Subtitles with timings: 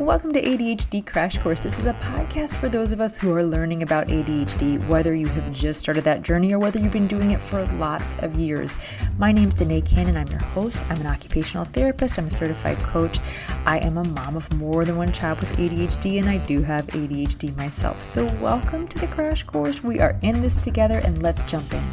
[0.00, 1.60] Welcome to ADHD Crash Course.
[1.60, 5.28] This is a podcast for those of us who are learning about ADHD, whether you
[5.28, 8.74] have just started that journey or whether you've been doing it for lots of years.
[9.18, 10.16] My name is Danae Cannon.
[10.16, 10.84] I'm your host.
[10.90, 12.18] I'm an occupational therapist.
[12.18, 13.20] I'm a certified coach.
[13.66, 16.88] I am a mom of more than one child with ADHD, and I do have
[16.88, 18.02] ADHD myself.
[18.02, 19.84] So, welcome to the Crash Course.
[19.84, 21.84] We are in this together, and let's jump in.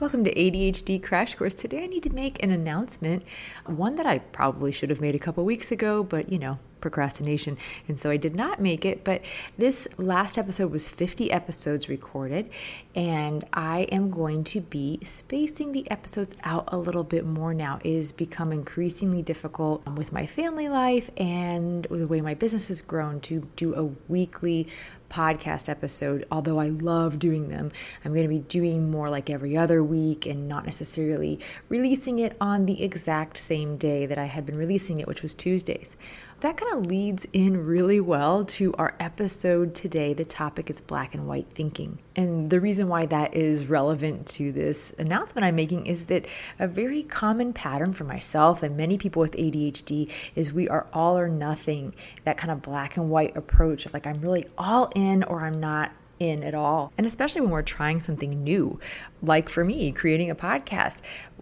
[0.00, 1.54] Welcome to ADHD Crash Course.
[1.54, 3.24] Today I need to make an announcement,
[3.64, 7.56] one that I probably should have made a couple weeks ago, but you know, procrastination.
[7.88, 9.04] And so I did not make it.
[9.04, 9.22] But
[9.56, 12.50] this last episode was 50 episodes recorded,
[12.94, 17.80] and I am going to be spacing the episodes out a little bit more now.
[17.82, 22.68] It has become increasingly difficult um, with my family life and the way my business
[22.68, 24.68] has grown to do a weekly
[25.14, 27.70] podcast episode, although I love doing them.
[28.04, 32.36] I'm going to be doing more like every other week and not necessarily releasing it
[32.40, 35.96] on the exact same day that I had been releasing it, which was Tuesdays
[36.44, 40.12] that kind of leads in really well to our episode today.
[40.12, 41.98] The topic is black and white thinking.
[42.16, 46.26] And the reason why that is relevant to this announcement I'm making is that
[46.58, 51.16] a very common pattern for myself and many people with ADHD is we are all
[51.16, 55.03] or nothing, that kind of black and white approach of like, I'm really all in
[55.24, 56.92] or I'm not in at all.
[56.96, 58.78] And especially when we're trying something new,
[59.22, 61.00] like for me, creating a podcast.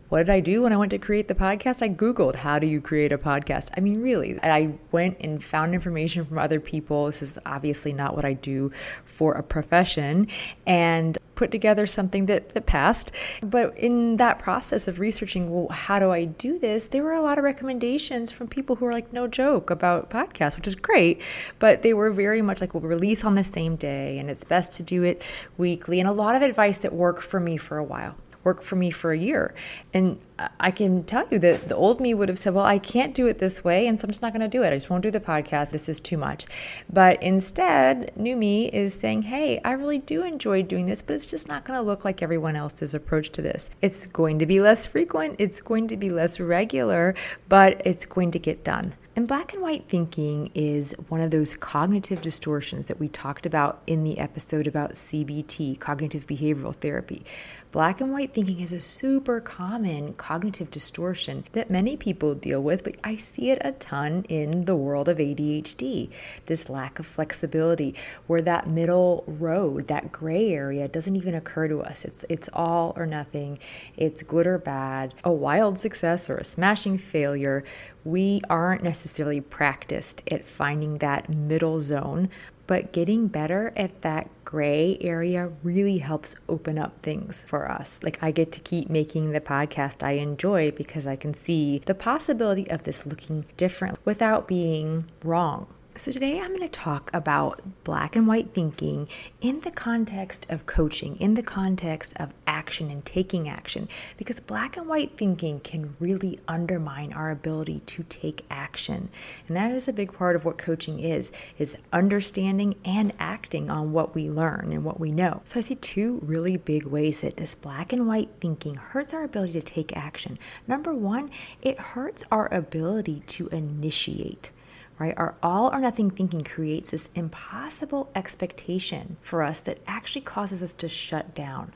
[0.09, 1.81] What did I do when I went to create the podcast?
[1.81, 3.71] I Googled, how do you create a podcast?
[3.79, 7.07] I mean, really, I went and found information from other people.
[7.07, 8.73] This is obviously not what I do
[9.07, 10.29] for a profession.
[10.67, 13.11] And put together something that, that passed.
[13.43, 16.87] But in that process of researching, well, how do I do this?
[16.87, 20.55] There were a lot of recommendations from people who were like, no joke about podcasts,
[20.55, 21.20] which is great.
[21.59, 24.75] But they were very much like, we'll release on the same day and it's best
[24.75, 25.20] to do it
[25.59, 25.98] weekly.
[25.98, 28.91] And a lot of advice that worked for me for a while worked for me
[28.91, 29.55] for a year.
[29.95, 30.19] And
[30.61, 33.27] I can tell you that the old me would have said, Well, I can't do
[33.27, 34.69] it this way, and so I'm just not going to do it.
[34.69, 35.71] I just won't do the podcast.
[35.71, 36.47] This is too much.
[36.93, 41.27] But instead, new me is saying, Hey, I really do enjoy doing this, but it's
[41.27, 43.70] just not going to look like everyone else's approach to this.
[43.80, 47.14] It's going to be less frequent, it's going to be less regular,
[47.48, 48.95] but it's going to get done.
[49.14, 53.83] And black and white thinking is one of those cognitive distortions that we talked about
[53.86, 57.27] in the episode about CBT, cognitive behavioral therapy.
[57.73, 62.85] Black and white thinking is a super common cognitive distortion that many people deal with,
[62.85, 66.11] but I see it a ton in the world of ADHD.
[66.47, 67.95] This lack of flexibility,
[68.27, 72.05] where that middle road, that gray area doesn't even occur to us.
[72.05, 73.59] It's it's all or nothing.
[73.97, 77.65] It's good or bad, a wild success or a smashing failure
[78.05, 82.29] we aren't necessarily practiced at finding that middle zone,
[82.67, 88.00] but getting better at that gray area really helps open up things for us.
[88.02, 91.95] Like, I get to keep making the podcast I enjoy because I can see the
[91.95, 95.67] possibility of this looking different without being wrong.
[95.95, 99.08] So, today I'm going to talk about black and white thinking
[99.42, 104.79] in the context of coaching, in the context of action and taking action, because black
[104.79, 109.11] and white thinking can really undermine our ability to take action.
[109.47, 113.92] And that is a big part of what coaching is, is understanding and acting on
[113.92, 115.42] what we learn and what we know.
[115.45, 119.24] So, I see two really big ways that this black and white thinking hurts our
[119.24, 120.39] ability to take action.
[120.67, 121.30] Number one,
[121.61, 124.53] it hurts our ability to initiate
[125.02, 125.14] right?
[125.17, 130.76] Our all or nothing thinking creates this impossible expectation for us that actually causes us
[130.76, 131.73] to shut down.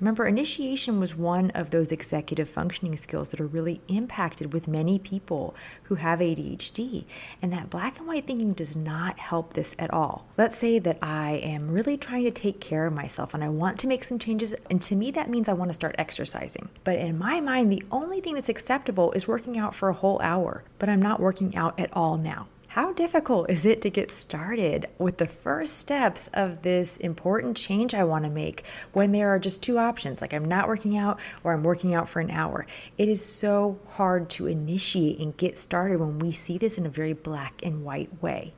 [0.00, 4.98] Remember, initiation was one of those executive functioning skills that are really impacted with many
[4.98, 7.04] people who have ADHD.
[7.42, 10.26] And that black and white thinking does not help this at all.
[10.36, 13.80] Let's say that I am really trying to take care of myself and I want
[13.80, 14.54] to make some changes.
[14.70, 16.68] And to me, that means I want to start exercising.
[16.84, 20.20] But in my mind, the only thing that's acceptable is working out for a whole
[20.22, 20.62] hour.
[20.78, 22.46] But I'm not working out at all now.
[22.72, 27.94] How difficult is it to get started with the first steps of this important change
[27.94, 28.62] I want to make
[28.92, 32.10] when there are just two options, like I'm not working out or I'm working out
[32.10, 32.66] for an hour?
[32.98, 36.90] It is so hard to initiate and get started when we see this in a
[36.90, 38.52] very black and white way.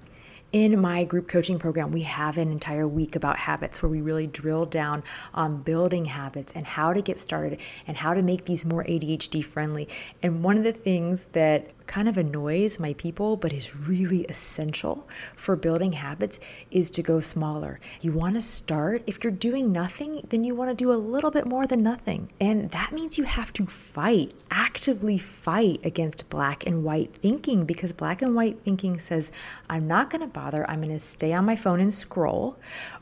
[0.52, 4.26] In my group coaching program, we have an entire week about habits where we really
[4.26, 8.66] drill down on building habits and how to get started and how to make these
[8.66, 9.88] more ADHD friendly.
[10.20, 15.08] And one of the things that kind of annoys my people, but is really essential
[15.34, 16.38] for building habits,
[16.70, 17.80] is to go smaller.
[18.00, 21.32] You want to start, if you're doing nothing, then you want to do a little
[21.32, 22.28] bit more than nothing.
[22.40, 27.90] And that means you have to fight, actively fight against black and white thinking because
[27.90, 29.32] black and white thinking says,
[29.68, 32.56] I'm not going to bother, I'm going to stay on my phone and scroll,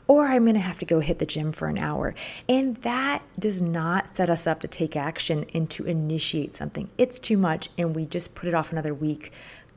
[0.07, 2.15] or I'm going to have to go hit the gym for an hour.
[2.47, 6.89] And that does not set us up to take action and to initiate something.
[6.97, 9.31] It's too much, and we just put it off another week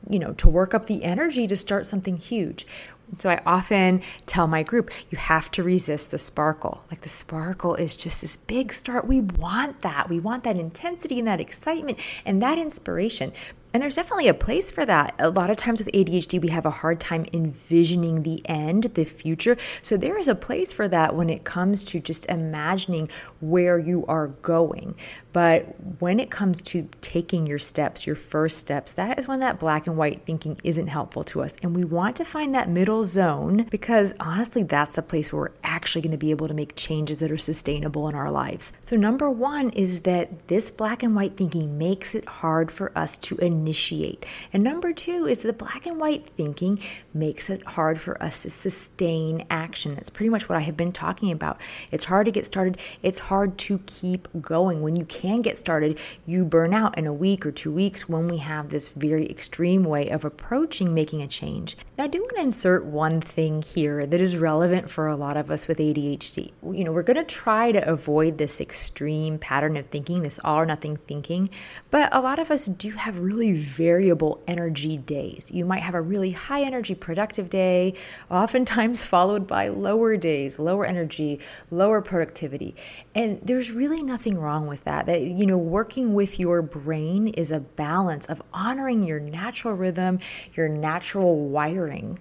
[0.09, 2.67] you know, to work up the energy to start something huge.
[3.15, 6.83] So I often tell my group, you have to resist the sparkle.
[6.89, 9.05] Like the sparkle is just this big start.
[9.05, 10.09] We want that.
[10.09, 13.31] We want that intensity and that excitement and that inspiration.
[13.73, 15.15] And there's definitely a place for that.
[15.17, 19.03] A lot of times with ADHD, we have a hard time envisioning the end, the
[19.03, 19.57] future.
[19.81, 23.09] So there is a place for that when it comes to just imagining
[23.41, 24.93] where you are going.
[25.31, 29.59] But when it comes to taking your steps, your first steps, that is when that
[29.59, 31.55] black and white thinking isn't helpful to us.
[31.63, 35.51] And we want to find that middle zone because honestly, that's the place where we're
[35.63, 38.71] actually going to be able to make changes that are sustainable in our lives.
[38.81, 43.17] So, number one is that this black and white thinking makes it hard for us
[43.17, 44.25] to initiate.
[44.51, 46.79] And number two is the black and white thinking
[47.13, 49.95] makes it hard for us to sustain action.
[49.95, 51.59] That's pretty much what I have been talking about.
[51.91, 54.81] It's hard to get started, it's hard to keep going.
[54.81, 58.27] When you can get started, you burn out in a week or two weeks when
[58.27, 61.77] we have this very extreme way of approaching making a change.
[61.97, 65.37] Now, I do want to insert one thing here that is relevant for a lot
[65.37, 66.51] of us with ADHD.
[66.63, 70.57] You know, we're going to try to avoid this extreme pattern of thinking, this all
[70.57, 71.49] or nothing thinking,
[71.91, 75.49] but a lot of us do have really variable energy days.
[75.51, 77.93] You might have a really high energy, productive day,
[78.29, 81.39] oftentimes followed by lower days, lower energy,
[81.71, 82.75] lower productivity.
[83.15, 85.05] And there's really nothing wrong with that.
[85.05, 90.19] That, you know, working with your brain is a balance of honoring your natural rhythm,
[90.55, 92.19] your natural wiring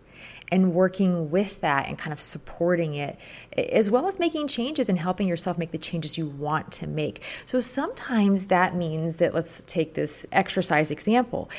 [0.53, 3.19] and working with that and kind of supporting it,
[3.57, 7.23] as well as making changes and helping yourself make the changes you want to make.
[7.47, 11.51] So sometimes that means that let's take this exercise example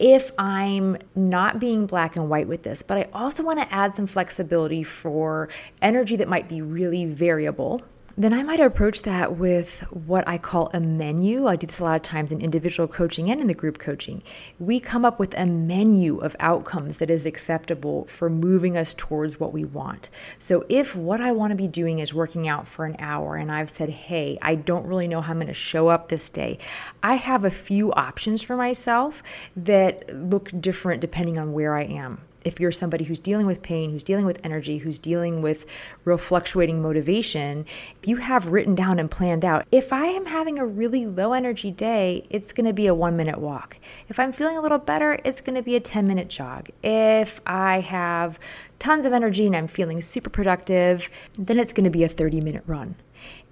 [0.00, 3.94] if I'm not being black and white with this, but I also want to add
[3.94, 5.50] some flexibility for
[5.82, 7.82] energy that might be really variable
[8.16, 11.46] then I might approach that with what I call a menu.
[11.46, 14.22] I do this a lot of times in individual coaching and in the group coaching.
[14.58, 19.38] We come up with a menu of outcomes that is acceptable for moving us towards
[19.38, 20.10] what we want.
[20.38, 23.50] So if what I want to be doing is working out for an hour and
[23.50, 26.58] I've said, hey, I don't really know how I'm going to show up this day,
[27.02, 29.22] I have a few options for myself
[29.56, 33.90] that look different depending on where I am if you're somebody who's dealing with pain,
[33.90, 35.66] who's dealing with energy, who's dealing with
[36.04, 37.64] real fluctuating motivation,
[38.00, 41.32] if you have written down and planned out, if I am having a really low
[41.32, 43.78] energy day, it's going to be a one minute walk.
[44.08, 46.68] If I'm feeling a little better, it's going to be a 10 minute jog.
[46.82, 48.38] If I have
[48.78, 52.40] tons of energy and I'm feeling super productive, then it's going to be a 30
[52.40, 52.96] minute run.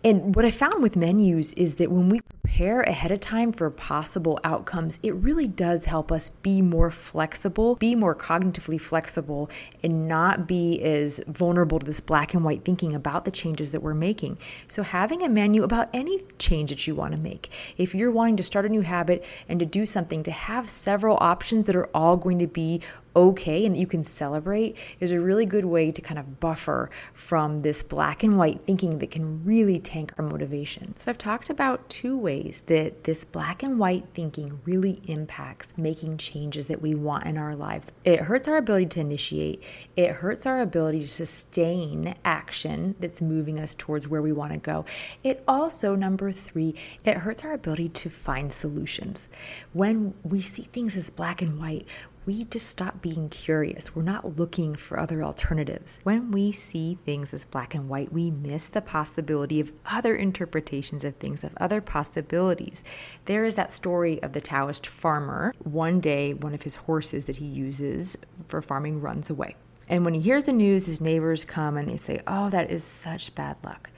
[0.05, 3.69] And what I found with menus is that when we prepare ahead of time for
[3.69, 9.51] possible outcomes, it really does help us be more flexible, be more cognitively flexible,
[9.83, 13.83] and not be as vulnerable to this black and white thinking about the changes that
[13.83, 14.39] we're making.
[14.69, 18.37] So, having a menu about any change that you want to make, if you're wanting
[18.37, 21.91] to start a new habit and to do something, to have several options that are
[21.93, 22.81] all going to be
[23.19, 26.89] okay and that you can celebrate is a really good way to kind of buffer
[27.15, 30.95] from this black and white thinking that can really tank our motivation.
[30.97, 36.19] So, I've talked about two ways that this black and white thinking really impacts making
[36.19, 37.91] changes that we want in our lives.
[38.05, 39.63] It hurts our ability to initiate,
[39.97, 44.59] it hurts our ability to sustain action that's moving us towards where we want to
[44.59, 44.85] go.
[45.25, 46.75] It also, number three,
[47.05, 49.29] it hurts our ability to find solutions.
[49.73, 51.87] When we see things as black and white,
[52.29, 53.97] we just stop being curious.
[53.97, 55.99] We're not looking for other alternatives.
[56.03, 61.05] When we see things as black and white, we miss the possibility of other interpretations
[61.05, 62.85] of things, of other possibilities.
[63.25, 65.55] There is that story of the Taoist farmer.
[65.61, 69.57] One day, one of his horses that he uses for farming runs away.
[69.89, 72.85] And when he hears the news, his neighbors come and they say, Oh, that is
[72.85, 73.89] such bad luck.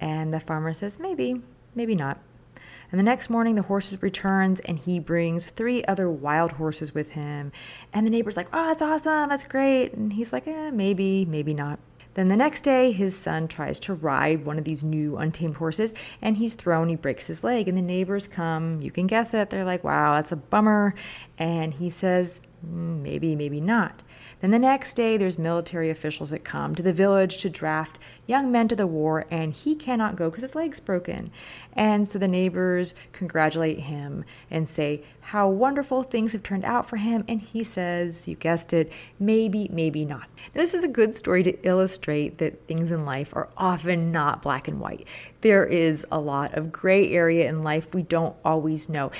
[0.00, 1.42] And the farmer says, Maybe,
[1.74, 2.20] maybe not.
[2.90, 7.10] And the next morning, the horse returns and he brings three other wild horses with
[7.10, 7.52] him.
[7.92, 9.28] And the neighbor's like, Oh, that's awesome.
[9.28, 9.92] That's great.
[9.94, 11.78] And he's like, eh, Maybe, maybe not.
[12.14, 15.92] Then the next day, his son tries to ride one of these new untamed horses
[16.22, 17.68] and he's thrown, he breaks his leg.
[17.68, 19.50] And the neighbors come, you can guess it.
[19.50, 20.94] They're like, Wow, that's a bummer.
[21.38, 24.02] And he says, Mm, maybe, maybe not.
[24.40, 28.52] Then the next day, there's military officials that come to the village to draft young
[28.52, 31.30] men to the war, and he cannot go because his leg's broken.
[31.72, 36.98] And so the neighbors congratulate him and say how wonderful things have turned out for
[36.98, 37.24] him.
[37.26, 40.28] And he says, You guessed it, maybe, maybe not.
[40.54, 44.42] Now, this is a good story to illustrate that things in life are often not
[44.42, 45.06] black and white.
[45.40, 49.12] There is a lot of gray area in life we don't always know.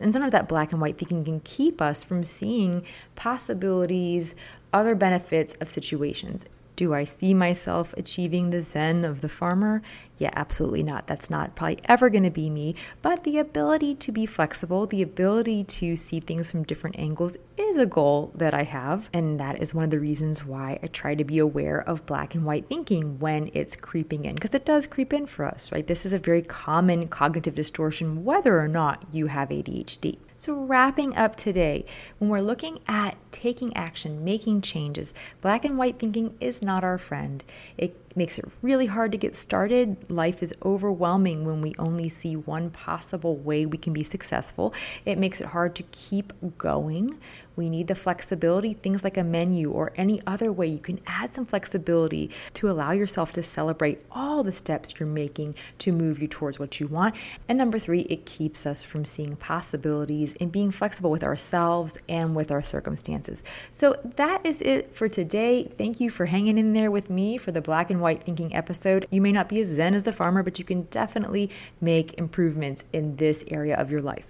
[0.00, 2.84] And sometimes that black and white thinking can keep us from seeing
[3.14, 4.34] possibilities
[4.72, 6.46] other benefits of situations.
[6.76, 9.80] Do I see myself achieving the zen of the farmer?
[10.18, 11.06] Yeah, absolutely not.
[11.06, 12.74] That's not probably ever going to be me.
[13.00, 17.76] But the ability to be flexible, the ability to see things from different angles is
[17.76, 19.08] a goal that I have.
[19.12, 22.34] And that is one of the reasons why I try to be aware of black
[22.34, 25.86] and white thinking when it's creeping in, because it does creep in for us, right?
[25.86, 30.18] This is a very common cognitive distortion, whether or not you have ADHD.
[30.36, 31.84] So, wrapping up today,
[32.18, 36.98] when we're looking at taking action, making changes, black and white thinking is not our
[36.98, 37.44] friend.
[37.78, 40.10] It makes it really hard to get started.
[40.10, 44.72] Life is overwhelming when we only see one possible way we can be successful.
[45.04, 47.18] It makes it hard to keep going.
[47.56, 51.32] We need the flexibility, things like a menu or any other way you can add
[51.32, 56.26] some flexibility to allow yourself to celebrate all the steps you're making to move you
[56.26, 57.14] towards what you want.
[57.48, 62.34] And number three, it keeps us from seeing possibilities and being flexible with ourselves and
[62.34, 63.44] with our circumstances.
[63.70, 65.64] So that is it for today.
[65.78, 69.08] Thank you for hanging in there with me for the black and white thinking episode.
[69.10, 72.84] You may not be as zen as the farmer, but you can definitely make improvements
[72.92, 74.26] in this area of your life.